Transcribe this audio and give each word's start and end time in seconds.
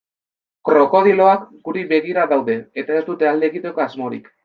Krokodiloak 0.69 1.45
guri 1.69 1.85
begira 1.93 2.25
daude 2.35 2.59
eta 2.85 3.01
ez 3.01 3.07
dute 3.15 3.33
alde 3.37 3.55
egiteko 3.55 3.89
asmorik. 3.91 4.39